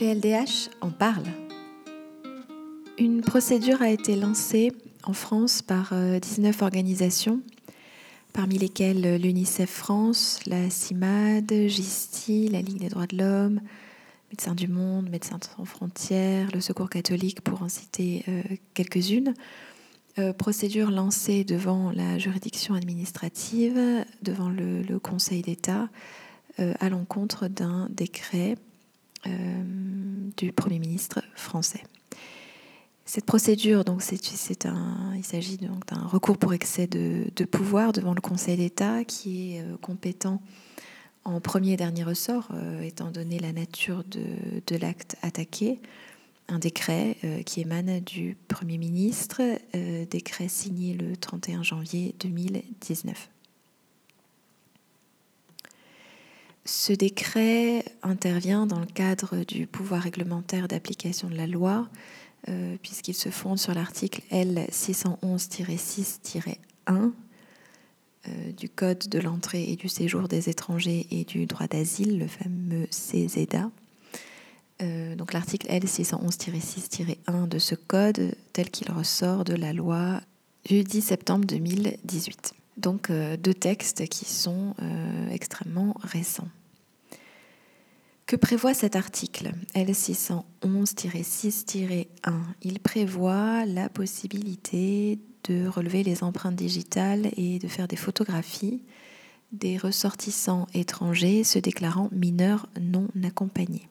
[0.00, 1.26] PLDH en parle.
[2.96, 4.72] Une procédure a été lancée
[5.04, 7.42] en France par 19 euh, organisations,
[8.32, 13.60] parmi lesquelles l'UNICEF France, la CIMAD, GISTI, la Ligue des droits de l'homme,
[14.30, 18.40] Médecins du Monde, Médecins sans frontières, le Secours catholique, pour en citer euh,
[18.72, 19.34] quelques-unes.
[20.18, 23.78] Euh, procédure lancée devant la juridiction administrative,
[24.22, 25.90] devant le, Conseil d'État,
[26.58, 28.69] à l'encontre d'un décret euh,
[30.36, 31.82] du Premier ministre français.
[33.10, 38.14] Cette procédure, donc, c'est, un, il s'agit donc d'un recours pour excès de, pouvoir devant
[38.14, 40.40] le Conseil d'État qui est euh, compétent
[41.24, 45.80] en premier et dernier ressort, euh, étant donné la nature de l'acte attaqué.
[46.46, 49.40] Un décret qui émane du Premier ministre,
[50.10, 53.28] décret signé le 31 janvier 2019.
[56.72, 61.88] Ce décret intervient dans le cadre du pouvoir réglementaire d'application de la loi,
[62.48, 66.54] euh, puisqu'il se fonde sur l'article L611-6-1
[66.88, 67.10] euh,
[68.52, 72.86] du Code de l'entrée et du séjour des étrangers et du droit d'asile, le fameux
[72.86, 73.68] CZA.
[74.80, 80.20] Euh, donc l'article L611-6-1 de ce code, tel qu'il ressort de la loi
[80.66, 82.54] du 10 septembre 2018.
[82.76, 84.76] Donc deux textes qui sont
[85.30, 86.48] extrêmement récents.
[88.30, 92.06] Que prévoit cet article L611-6-1
[92.62, 98.84] Il prévoit la possibilité de relever les empreintes digitales et de faire des photographies
[99.50, 103.88] des ressortissants étrangers se déclarant mineurs non accompagnés.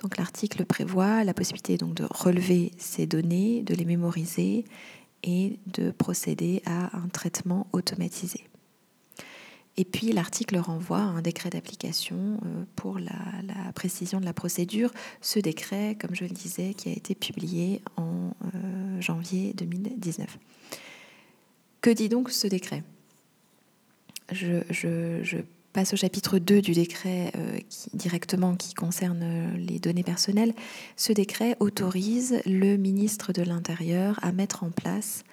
[0.00, 4.64] Donc l'article prévoit la possibilité de relever ces données, de les mémoriser
[5.24, 8.46] et de procéder à un traitement automatisé.
[9.76, 13.12] Et puis l'article renvoie à un décret d'application euh, pour la,
[13.74, 14.90] précision de la procédure.
[15.22, 20.38] Ce décret, comme je le disais, qui a été publié en euh, janvier 2019.
[21.80, 22.82] Que dit donc ce décret?
[24.30, 25.40] Je,
[25.72, 27.58] passe au chapitre 2 du décret euh,
[27.94, 30.52] directement qui concerne les données personnelles.
[30.96, 35.24] Ce décret autorise le ministre de l'Intérieur à mettre en place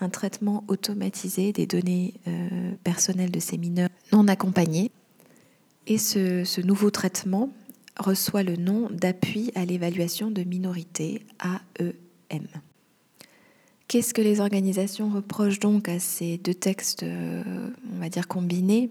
[0.00, 4.90] un traitement automatisé des données euh, personnelles de ces mineurs non accompagnés.
[5.86, 7.50] Et ce, nouveau traitement
[7.98, 12.46] reçoit le nom d'appui à l'évaluation de minorité, AEM.
[13.88, 17.42] Qu'est-ce que les organisations reprochent donc à ces deux textes, euh,
[17.92, 18.90] on va dire, combinés?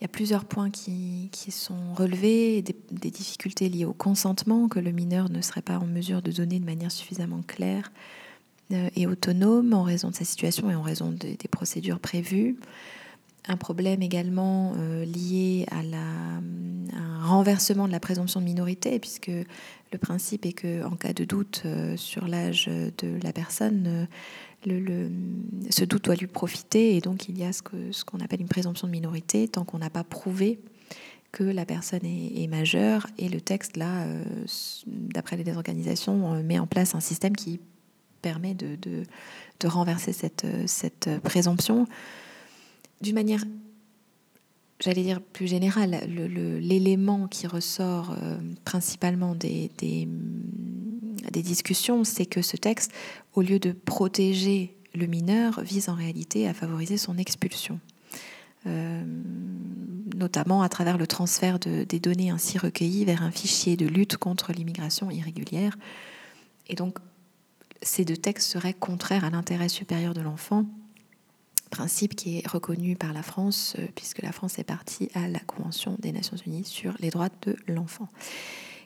[0.00, 4.92] Il y a plusieurs points qui, sont relevés, des, difficultés liées au consentement, que le
[4.92, 7.90] mineur ne serait pas en mesure de donner de manière suffisamment claire
[8.70, 12.56] et autonome en raison de sa situation et en raison des procédures prévues.
[13.50, 15.96] Un problème également euh, lié à, la,
[16.94, 21.62] un renversement de la présomption de minorité, puisque le principe est qu'en cas de doute
[21.64, 24.06] euh, sur l'âge de la personne,
[24.66, 28.86] ce doute doit lui profiter, et donc il y a ce qu'on appelle une présomption
[28.86, 30.60] de minorité tant qu'on n'a pas prouvé
[31.32, 33.06] que la personne est, majeure.
[33.18, 34.06] Et le texte, là,
[34.86, 37.60] d'après les organisations, met en place un système qui
[38.22, 41.86] permet de, de, renverser cette, cette présomption.
[43.00, 43.44] D'une manière,
[44.80, 50.08] j'allais dire plus générale, l'élément qui ressort euh, principalement des, des,
[51.32, 52.92] des discussions, c'est que ce texte,
[53.34, 57.80] au lieu de protéger le mineur, vise en réalité à favoriser son expulsion.
[58.66, 59.04] Euh,
[60.16, 64.16] notamment à travers le transfert de, des données ainsi recueillies vers un fichier de lutte
[64.16, 65.76] contre l'immigration irrégulière.
[66.68, 66.98] Et donc,
[67.82, 70.66] ces deux textes seraient contraires à l'intérêt supérieur de l'enfant,
[71.68, 75.40] principe qui est reconnu par la France, euh, puisque la France est partie à la
[75.40, 78.08] Convention des Nations Unies sur les droits de l'enfant.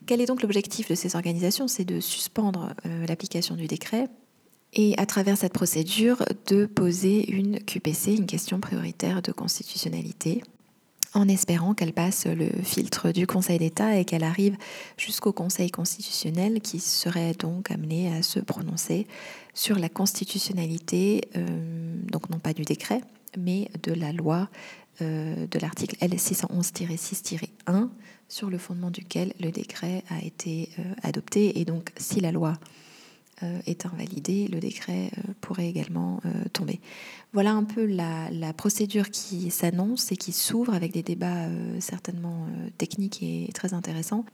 [0.06, 1.68] Quel est donc l'objectif de ces organisations?
[1.68, 4.08] C'est de suspendre euh, l'application du décret
[4.74, 10.42] et à travers cette procédure de poser une QPC, une question prioritaire de constitutionnalité,
[11.14, 14.56] en espérant qu'elle passe le filtre du Conseil d'État et qu'elle arrive
[14.96, 19.06] jusqu'au Conseil constitutionnel qui serait donc amené à se prononcer
[19.54, 21.46] sur la constitutionnalité, euh,
[22.10, 23.02] donc non pas du décret,
[23.38, 24.48] mais de la loi
[25.00, 27.88] euh, de l'article L611-6-1
[28.28, 31.60] sur le fondement duquel le décret a été euh, adopté.
[31.60, 32.54] Et donc si la loi
[33.66, 36.80] est invalidé, le décret euh, pourrait également euh, tomber.
[37.32, 41.48] Voilà un peu la, procédure qui s'annonce et qui s'ouvre avec des débats
[41.80, 42.46] certainement
[42.76, 44.26] techniques et très intéressants.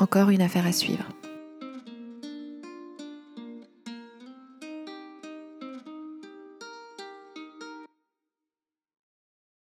[0.00, 1.06] Encore une affaire à suivre.